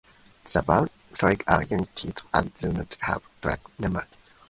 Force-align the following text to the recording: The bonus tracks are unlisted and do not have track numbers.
The 0.51 0.63
bonus 0.63 0.89
tracks 1.13 1.43
are 1.47 1.61
unlisted 1.69 2.23
and 2.33 2.51
do 2.57 2.71
not 2.73 2.97
have 3.01 3.21
track 3.39 3.59
numbers. 3.77 4.07